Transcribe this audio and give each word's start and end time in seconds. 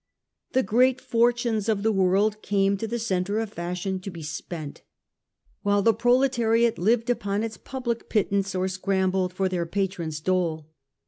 The 0.53 0.63
great 0.63 0.99
fortunes 0.99 1.69
of 1.69 1.83
the 1.83 1.91
world 1.91 2.41
came 2.41 2.75
to 2.77 2.87
the 2.87 2.97
centre 2.97 3.37
of 3.39 3.53
fashion 3.53 3.99
to 3.99 4.09
be 4.09 4.23
spent, 4.23 4.81
while 5.61 5.83
the 5.83 5.93
proletariat 5.93 6.79
lived 6.79 7.11
upon 7.11 7.43
its 7.43 7.57
public 7.57 8.09
pittance 8.09 8.55
or 8.55 8.67
scrambled 8.67 9.31
for 9.31 9.47
their 9.47 9.67
patrons' 9.67 10.19
dole. 10.19 10.71